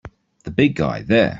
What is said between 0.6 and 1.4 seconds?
guy there!